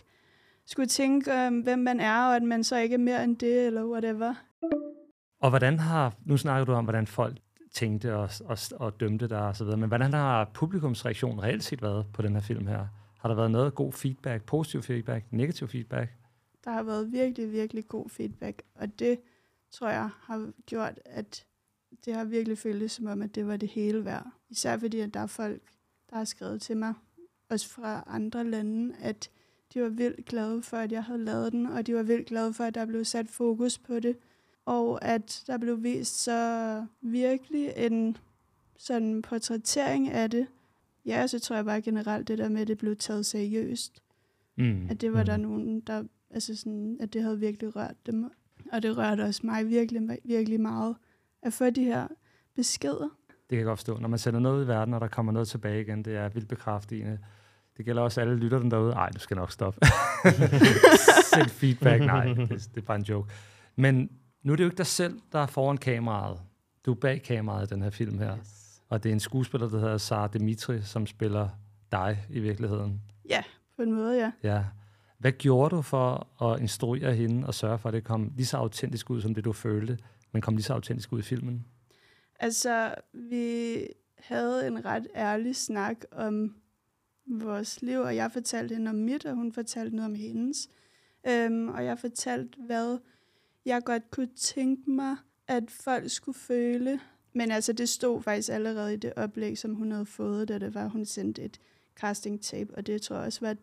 [0.66, 3.66] skulle tænke, um, hvem man er, og at man så ikke er mere end det,
[3.66, 4.34] eller whatever.
[5.40, 7.36] Og hvordan har, nu snakker du om, hvordan folk
[7.72, 12.22] tænkte og, og, og dømte dig videre, men hvordan har publikumsreaktionen reelt set været på
[12.22, 12.86] den her film her?
[13.18, 16.10] Har der været noget god feedback, positiv feedback, negativ feedback?
[16.64, 19.18] Der har været virkelig, virkelig god feedback, og det
[19.70, 21.44] tror jeg har gjort, at
[22.04, 24.26] det har virkelig føltes som om, at det var det hele værd.
[24.48, 25.62] Især fordi, at der er folk,
[26.10, 26.94] der har skrevet til mig,
[27.48, 29.30] også fra andre lande, at
[29.74, 32.52] de var vildt glade for, at jeg havde lavet den, og de var vildt glade
[32.52, 34.16] for, at der blev sat fokus på det,
[34.64, 38.16] og at der blev vist så virkelig en
[38.78, 40.46] sådan portrættering af det.
[41.06, 44.02] Ja, så tror jeg bare generelt det der med, at det blev taget seriøst.
[44.56, 44.86] Mm.
[44.90, 45.26] At det var mm.
[45.26, 48.30] der nogen, der, altså sådan, at det havde virkelig rørt dem.
[48.72, 50.96] Og det rørte også mig virkelig, virkelig meget
[51.42, 52.08] at få de her
[52.54, 53.15] beskeder.
[53.50, 53.98] Det kan jeg godt forstå.
[53.98, 56.48] Når man sender noget i verden, og der kommer noget tilbage igen, det er vildt
[56.48, 57.18] bekræftende.
[57.76, 58.90] Det gælder også alle lytterne derude.
[58.90, 59.80] Nej, du skal nok stoppe.
[61.34, 62.04] Send feedback.
[62.04, 63.32] Nej, det, det er bare en joke.
[63.76, 64.10] Men
[64.42, 66.40] nu er det jo ikke dig selv, der er foran kameraet.
[66.86, 68.36] Du er bag kameraet i den her film her.
[68.38, 68.80] Yes.
[68.88, 71.48] Og det er en skuespiller, der hedder Sara Dimitri, som spiller
[71.92, 73.02] dig i virkeligheden.
[73.30, 73.42] Ja,
[73.76, 74.32] på en måde, ja.
[74.42, 74.64] Ja.
[75.18, 78.56] Hvad gjorde du for at instruere hende og sørge for, at det kom lige så
[78.56, 79.98] autentisk ud, som det du følte,
[80.32, 81.66] men kom lige så autentisk ud i filmen?
[82.38, 83.86] Altså, vi
[84.18, 86.56] havde en ret ærlig snak om
[87.26, 90.68] vores liv, og jeg fortalte hende om mit, og hun fortalte noget om hendes.
[91.28, 92.98] Øhm, og jeg fortalte, hvad
[93.64, 95.16] jeg godt kunne tænke mig,
[95.48, 97.00] at folk skulle føle.
[97.32, 100.74] Men altså, det stod faktisk allerede i det oplæg, som hun havde fået, da det
[100.74, 101.60] var, hun sendte et
[101.96, 103.56] casting tape, og det tror jeg også var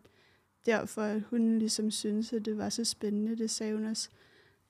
[0.66, 3.36] derfor, at hun ligesom syntes, at det var så spændende.
[3.36, 4.08] Det sagde hun også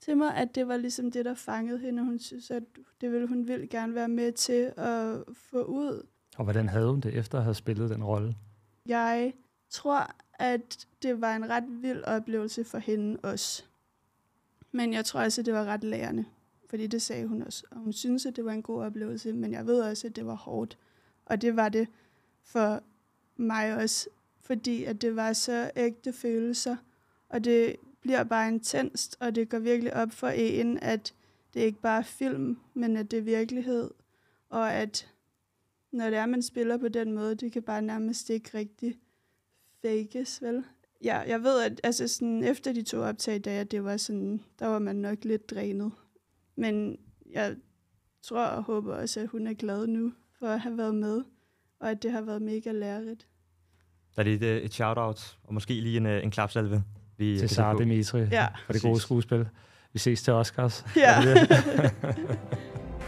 [0.05, 2.63] til mig, at det var ligesom det, der fangede hende, og hun synes, at
[3.01, 6.07] det ville hun vil gerne være med til at få ud.
[6.37, 8.37] Og hvordan havde hun det, efter at have spillet den rolle?
[8.87, 9.33] Jeg
[9.71, 13.65] tror, at det var en ret vild oplevelse for hende også.
[14.73, 16.25] Men jeg tror også, at det var ret lærende,
[16.71, 17.65] fordi det sagde hun også.
[17.71, 20.27] Og hun synes, at det var en god oplevelse, men jeg ved også, at det
[20.27, 20.79] var hårdt.
[21.27, 21.89] Og det var det
[22.43, 22.83] for
[23.37, 24.09] mig også,
[24.41, 26.77] fordi at det var så ægte følelser,
[27.29, 31.15] og det bliver bare intenst, og det går virkelig op for en, at
[31.55, 33.91] det ikke bare er film, men at det er virkelighed,
[34.49, 35.11] og at
[35.93, 38.95] når det er, man spiller på den måde, det kan bare nærmest ikke rigtig
[39.83, 40.65] fakes, vel?
[41.05, 44.67] Ja, jeg ved, at altså sådan, efter de to optag, dage, det var sådan, der
[44.67, 45.93] var man nok lidt drænet.
[46.57, 46.99] Men
[47.31, 47.57] jeg
[48.23, 51.25] tror og håber også, at hun er glad nu for at have været med,
[51.81, 53.27] og at det har været mega lærerigt.
[54.17, 56.85] Der er lige et, et shout-out, og måske lige en, øh, en klapsalve.
[57.19, 57.79] Vi Til Sara.
[57.79, 58.47] Dimitri Ja.
[58.67, 59.47] for det gode skuespil.
[59.93, 60.85] Vi ses til Oscars.
[60.97, 61.15] Ja.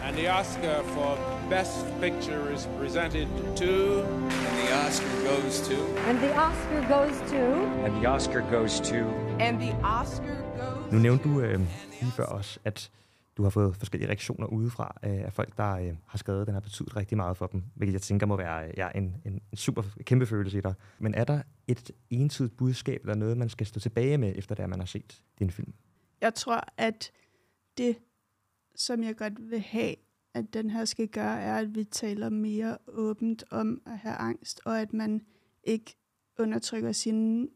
[0.07, 1.19] And the Oscar for
[1.51, 4.03] Best Picture is presented to.
[4.03, 5.77] And the Oscar goes to.
[6.09, 7.43] And the Oscar goes to.
[7.85, 8.97] And the Oscar goes to.
[9.41, 11.61] And the Oscar goes Nu nævnte du øh,
[12.01, 12.91] lige før også, at
[13.37, 16.61] du har fået forskellige reaktioner udefra øh, af folk, der øh, har skrevet, den har
[16.61, 19.57] betydet rigtig meget for dem, hvilket jeg tænker må være øh, ja, en, en, en
[19.57, 20.75] super kæmpe følelse i dig.
[20.99, 24.63] Men er der et entydigt budskab, eller noget, man skal stå tilbage med, efter det,
[24.63, 25.75] at man har set din film?
[26.21, 27.13] Jeg tror, at
[27.79, 27.97] det,
[28.75, 29.95] som jeg godt vil have,
[30.35, 34.61] at den her skal gøre, er, at vi taler mere åbent om at have angst,
[34.65, 35.23] og at man
[35.65, 35.97] ikke
[36.39, 37.49] undertrykker sine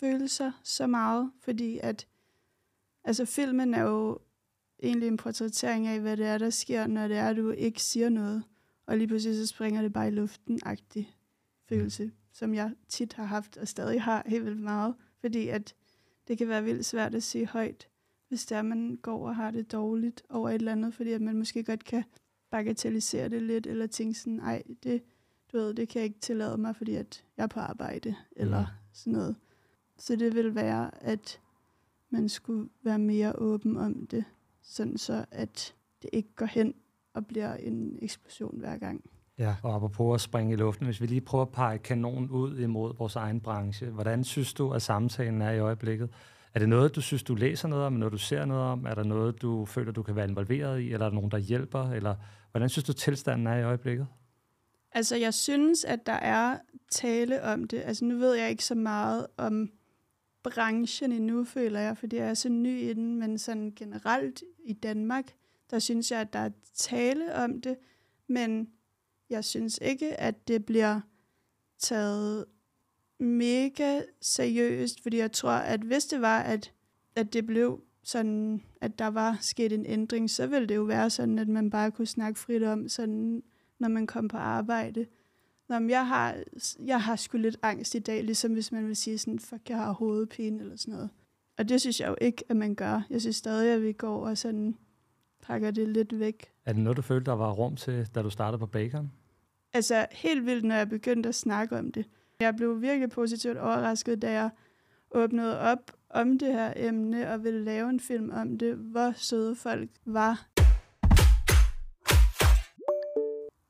[0.00, 2.06] følelser så meget, fordi at
[3.04, 4.18] altså filmen er jo
[4.82, 7.82] egentlig en portrættering af, hvad det er, der sker, når det er, at du ikke
[7.82, 8.42] siger noget,
[8.86, 11.16] og lige pludselig så springer det bare i luften-agtig
[11.68, 15.74] følelse, som jeg tit har haft og stadig har helt vildt meget, fordi at
[16.28, 17.88] det kan være vildt svært at sige højt,
[18.28, 21.20] hvis det er, man går og har det dårligt over et eller andet, fordi at
[21.20, 22.04] man måske godt kan
[22.50, 25.02] bagatellisere det lidt, eller tænke sådan, ej, det,
[25.52, 28.66] du ved, det kan jeg ikke tillade mig, fordi at jeg er på arbejde, eller
[28.92, 29.36] sådan noget.
[29.98, 31.40] Så det vil være, at
[32.10, 34.24] man skulle være mere åben om det,
[34.68, 36.74] sådan så at det ikke går hen
[37.14, 39.04] og bliver en eksplosion hver gang.
[39.38, 39.54] Ja.
[39.62, 42.96] Og apropos at springe i luften, hvis vi lige prøver at pege kanonen ud imod
[42.98, 46.10] vores egen branche, hvordan synes du, at samtalen er i øjeblikket?
[46.54, 48.86] Er det noget, du synes, du læser noget om, noget, du ser noget om?
[48.86, 50.92] Er der noget, du føler, du kan være involveret i?
[50.92, 51.90] Eller er der nogen, der hjælper?
[51.90, 52.14] Eller
[52.50, 54.06] hvordan synes du, tilstanden er i øjeblikket?
[54.92, 56.58] Altså, jeg synes, at der er
[56.90, 57.82] tale om det.
[57.84, 59.70] Altså, nu ved jeg ikke så meget om
[60.42, 64.72] branchen endnu, føler jeg, fordi jeg er så ny i den, men sådan generelt i
[64.72, 65.34] Danmark,
[65.70, 67.76] der synes jeg, at der er tale om det,
[68.26, 68.68] men
[69.30, 71.00] jeg synes ikke, at det bliver
[71.78, 72.44] taget
[73.18, 76.72] mega seriøst, fordi jeg tror, at hvis det var, at,
[77.16, 81.10] at det blev sådan, at der var sket en ændring, så ville det jo være
[81.10, 83.42] sådan, at man bare kunne snakke frit om, sådan,
[83.78, 85.06] når man kom på arbejde.
[85.68, 86.42] Nå, men jeg har,
[86.84, 89.76] jeg har sgu lidt angst i dag, ligesom hvis man vil sige sådan, fuck, jeg
[89.76, 91.10] har hovedpine eller sådan noget.
[91.58, 93.06] Og det synes jeg jo ikke, at man gør.
[93.10, 94.76] Jeg synes stadig, at vi går og sådan
[95.42, 96.52] pakker det lidt væk.
[96.64, 99.12] Er det noget, du følte, der var rum til, da du startede på Bacon?
[99.72, 102.06] Altså helt vildt, når jeg begyndte at snakke om det.
[102.40, 104.50] Jeg blev virkelig positivt overrasket, da jeg
[105.10, 109.54] åbnede op om det her emne og ville lave en film om det, hvor søde
[109.56, 110.46] folk var.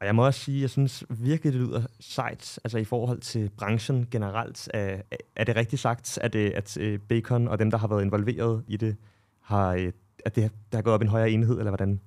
[0.00, 3.20] Og jeg må også sige, at jeg synes virkelig, det lyder sejt, altså i forhold
[3.20, 4.70] til branchen generelt.
[4.74, 5.02] Er,
[5.36, 8.64] er det rigtigt sagt, at, øh, at øh, Bacon og dem, der har været involveret
[8.68, 8.96] i det,
[9.40, 9.92] har, øh,
[10.24, 12.00] at det, der har gået op i en højere enhed, eller hvordan?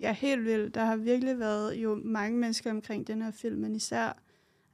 [0.00, 0.74] Ja, helt vildt.
[0.74, 4.22] Der har virkelig været jo mange mennesker omkring den her film, men især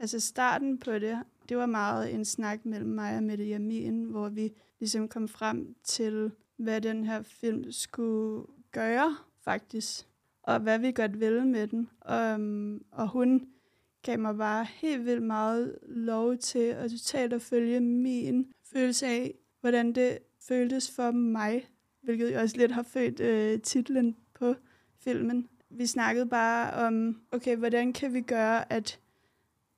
[0.00, 1.18] altså starten på det,
[1.48, 5.74] det var meget en snak mellem mig og Mette Jamin, hvor vi ligesom kom frem
[5.84, 10.07] til, hvad den her film skulle gøre, faktisk
[10.48, 11.88] og hvad vi godt ville med den.
[12.12, 13.48] Um, og hun
[14.02, 19.34] gav mig bare helt vildt meget lov til at totalt at følge min følelse af,
[19.60, 21.68] hvordan det føltes for mig,
[22.02, 24.54] hvilket jeg også lidt har følt øh, titlen på
[25.04, 25.48] filmen.
[25.70, 29.00] Vi snakkede bare om, okay, hvordan kan vi gøre, at,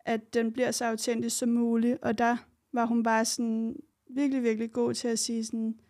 [0.00, 2.36] at den bliver så autentisk som muligt, og der
[2.72, 3.76] var hun bare sådan
[4.10, 5.80] virkelig, virkelig god til at sige sådan,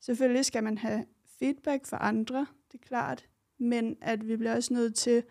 [0.00, 1.04] selvfølgelig skal man have
[1.38, 3.28] feedback fra andre, det er klart,
[3.62, 5.22] men at vi bliver også nødt til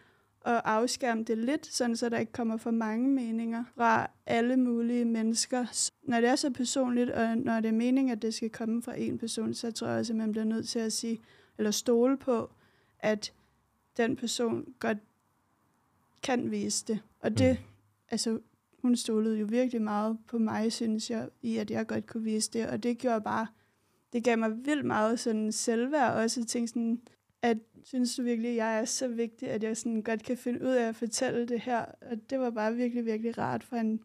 [0.45, 5.05] at afskærme det lidt, sådan så der ikke kommer for mange meninger fra alle mulige
[5.05, 5.91] mennesker.
[6.03, 8.99] Når det er så personligt, og når det er meningen, at det skal komme fra
[8.99, 11.21] en person, så tror jeg også, at man bliver nødt til at sige,
[11.57, 12.51] eller stole på,
[12.99, 13.33] at
[13.97, 14.97] den person godt
[16.23, 16.99] kan vise det.
[17.19, 17.65] Og det, mm.
[18.11, 18.39] altså,
[18.81, 22.51] hun stolede jo virkelig meget på mig, synes jeg, i at jeg godt kunne vise
[22.51, 22.67] det.
[22.67, 23.47] Og det gjorde bare,
[24.13, 26.39] det gav mig vildt meget sådan selvværd også.
[26.39, 27.01] Jeg tænkte sådan,
[27.41, 30.61] at synes du virkelig, at jeg er så vigtig, at jeg sådan godt kan finde
[30.61, 31.85] ud af at fortælle det her.
[32.11, 33.99] Og det var bare virkelig, virkelig rart for en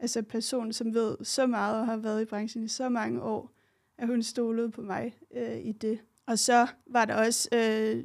[0.00, 3.50] altså person, som ved så meget og har været i branchen i så mange år,
[3.98, 5.98] at hun stolede på mig øh, i det.
[6.26, 8.04] Og så var der også øh,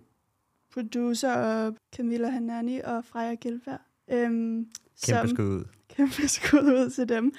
[0.73, 3.79] producer og Camilla Hanani og Freja Gilberg.
[4.07, 4.69] Øhm,
[5.05, 5.65] kæmpe skud ud.
[5.95, 7.33] Kæmpe skud ud til dem.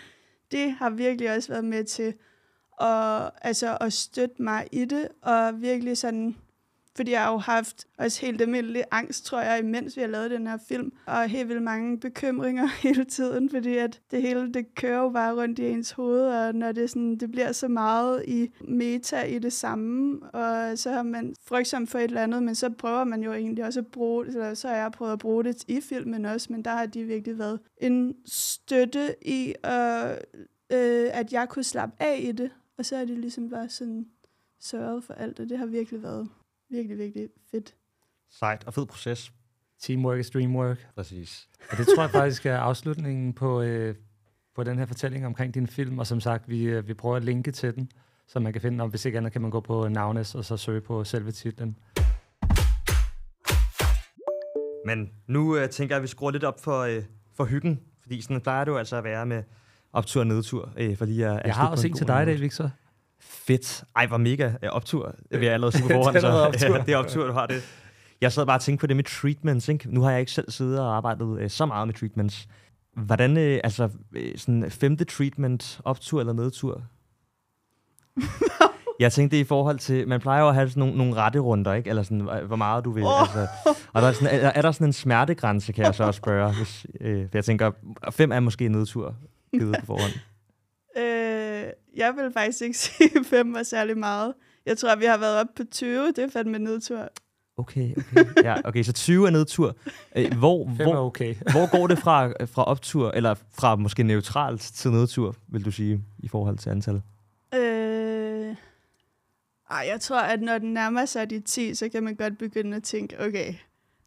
[0.51, 2.15] Det har virkelig også været med til
[2.81, 6.37] at, altså, at støtte mig i det, og virkelig sådan
[6.97, 10.31] fordi jeg har jo haft også helt almindelig angst, tror jeg, imens vi har lavet
[10.31, 10.93] den her film.
[11.07, 15.35] Og helt vildt mange bekymringer hele tiden, fordi at det hele, det kører jo bare
[15.35, 19.39] rundt i ens hoved, og når det, sådan, det bliver så meget i meta i
[19.39, 23.23] det samme, og så har man frygtsomt for et eller andet, men så prøver man
[23.23, 25.81] jo egentlig også at bruge det, eller så har jeg prøvet at bruge det i
[25.81, 30.11] filmen også, men der har de virkelig været en støtte i, at,
[30.73, 34.07] øh, at jeg kunne slappe af i det, og så er det ligesom bare sådan
[34.61, 36.29] sørget for alt, og det har virkelig været
[36.75, 37.75] virkelig, virkelig fedt.
[38.31, 39.33] Sejt og fed proces.
[39.79, 40.89] Teamwork is dreamwork.
[40.95, 41.49] Præcis.
[41.71, 43.95] Og det tror jeg faktisk er afslutningen på, øh,
[44.55, 47.25] på den her fortælling omkring din film, og som sagt, vi, øh, vi prøver at
[47.25, 47.91] linke til den,
[48.27, 50.57] så man kan finde, om hvis ikke andet kan man gå på Navnes og så
[50.57, 51.77] søge på selve titlen.
[54.87, 57.03] Men nu øh, tænker jeg, at vi skruer lidt op for, øh,
[57.35, 59.43] for hyggen, fordi sådan plejer det jo altså at være med
[59.93, 60.73] optur og nedtur.
[60.77, 62.71] Øh, for lige at, jeg har også en til dig i dag, Victor.
[63.25, 63.85] Fedt.
[63.97, 65.15] Ej, hvor mega optur.
[65.33, 66.15] Det vil jeg allerede sige på forhånd.
[66.17, 66.79] det, er optur.
[66.79, 67.63] det er optur, du har det.
[68.21, 69.69] Jeg sad bare og tænkte på det med treatments.
[69.69, 69.95] Ikke?
[69.95, 72.49] Nu har jeg ikke selv siddet og arbejdet øh, så meget med treatments.
[72.97, 76.83] Hvordan, øh, altså, øh, sådan femte treatment, optur eller nedtur?
[79.01, 81.73] jeg tænkte i forhold til, man plejer jo at have sådan nogle, nogle rette runder,
[81.73, 81.91] ikke?
[81.91, 83.05] Eller sådan, hvor meget du vil.
[83.05, 83.21] Oh.
[83.21, 83.47] Altså,
[83.93, 86.55] og der er, sådan, er, er, der sådan en smertegrænse, kan jeg så også spørge.
[86.55, 87.71] Hvis, øh, for jeg tænker,
[88.11, 89.15] fem er måske nedtur,
[89.51, 90.13] givet på forhånd.
[91.97, 94.35] Jeg vil faktisk ikke sige, at 5 var særlig meget.
[94.67, 96.07] Jeg tror, vi har været op på 20.
[96.07, 97.09] Det er fandme nedtur.
[97.57, 98.45] Okay, okay.
[98.45, 99.77] Ja, okay, så 20 er nedtur.
[100.17, 101.35] Øh, hvor, hvor, okay.
[101.53, 106.01] hvor går det fra, fra optur, eller fra måske neutralt til nedtur, vil du sige,
[106.19, 107.03] i forhold til antal?
[107.55, 108.57] Øh,
[109.71, 112.77] ej, jeg tror, at når den nærmer sig de 10, så kan man godt begynde
[112.77, 113.55] at tænke, okay,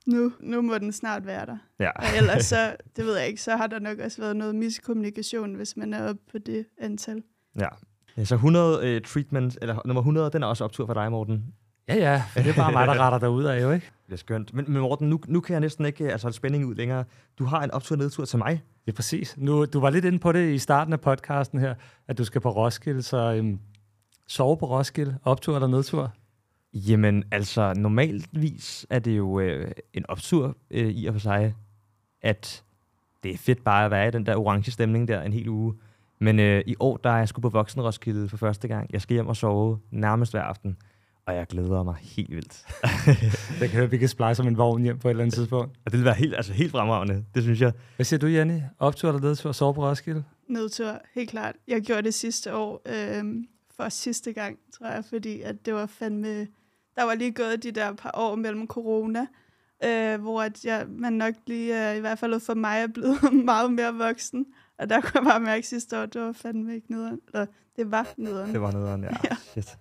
[0.08, 1.58] nu, nu må den snart være der.
[1.80, 1.92] Ja.
[1.92, 5.54] Og ellers så, det ved jeg ikke, så har der nok også været noget miskommunikation,
[5.54, 7.24] hvis man er oppe på det antal.
[7.58, 8.26] Ja.
[8.26, 11.54] så 100 uh, øh, treatment, eller nummer 100, den er også optur for dig, Morten.
[11.88, 13.92] Ja, ja, for det er bare mig, der retter derude af, jo ikke?
[14.06, 14.54] Det er skønt.
[14.54, 17.04] Men, men Morten, nu, nu kan jeg næsten ikke altså, holde spænding ud længere.
[17.40, 18.64] Du har en optur og nedtur til mig.
[18.88, 19.38] Ja, præcis.
[19.38, 21.76] Nu, du var lidt inde på det i starten af podcasten her,
[22.08, 23.60] at du skal på Roskilde, så øhm,
[24.28, 26.14] sove på Roskilde, optur eller nedtur?
[26.74, 31.56] Jamen, altså, normalvis er det jo øh, en optur øh, i og for sig,
[32.22, 32.64] at
[33.24, 35.74] det er fedt bare at være i den der orange stemning der en hel uge.
[36.20, 38.94] Men øh, i år, der er jeg sgu på Voksen Roskilde for første gang.
[38.94, 40.78] Jeg skal hjem og sove nærmest hver aften.
[41.28, 42.66] Og jeg glæder mig helt vildt.
[43.62, 45.34] Jeg kan høre, at vi kan splice som en vogn hjem på et eller andet
[45.34, 45.78] tidspunkt.
[45.86, 47.26] Og det vil være helt, altså helt fremragende.
[47.36, 47.74] Det synes jeg.
[47.96, 48.60] Hvad siger du, Jenny?
[48.80, 49.52] Optur eller nedtur?
[49.52, 50.24] Sove på Roskilde?
[50.50, 51.56] Nedtur, helt klart.
[51.68, 55.86] Jeg gjorde det sidste år, øhm, for sidste gang, tror jeg, fordi at det var
[55.86, 56.48] fandme...
[56.96, 59.28] Der var lige gået de der par år mellem corona,
[59.86, 63.34] øh, hvor at jeg, man nok lige, øh, i hvert fald for mig, er blevet
[63.46, 64.46] meget mere voksen.
[64.80, 67.20] Og der kunne jeg bare mærke sidste år, det var fandme ikke nederen.
[67.34, 68.54] Eller det var nederen.
[68.54, 69.10] Det var nederen, ja.
[69.30, 69.36] Ja.
[69.52, 69.78] Shit.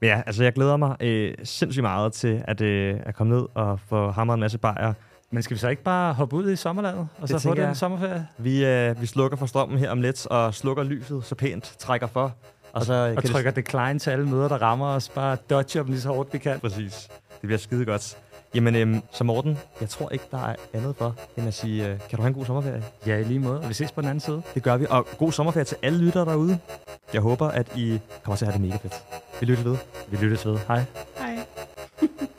[0.00, 3.46] Men ja, altså jeg glæder mig øh, sindssygt meget til at, øh, at komme ned
[3.54, 4.92] og få hamret en masse bajer.
[5.30, 7.76] Men skal vi så ikke bare hoppe ud i sommerlandet, og så få den jeg.
[7.76, 8.26] sommerferie?
[8.38, 12.06] Vi, øh, vi slukker for strømmen her om lidt, og slukker lyset så pænt, trækker
[12.06, 12.34] for.
[12.72, 15.08] Og så Og kan det- trykker decline til alle møder, der rammer os.
[15.08, 16.60] Bare dodge dem lige så hårdt, vi kan.
[16.60, 17.08] Præcis.
[17.30, 18.18] Det bliver skide godt.
[18.54, 21.98] Jamen, øhm, så Morten, jeg tror ikke, der er andet for, end at sige, øh,
[21.98, 22.84] kan du have en god sommerferie?
[23.06, 23.60] Ja, i lige måde.
[23.60, 24.42] Og vi ses på den anden side.
[24.54, 24.86] Det gør vi.
[24.90, 26.58] Og god sommerferie til alle lyttere derude.
[27.12, 29.02] Jeg håber, at I kommer til at have det mega fedt.
[29.40, 29.76] Vi lytter ved.
[30.08, 30.58] Vi lyttes ved.
[30.68, 30.84] Hej.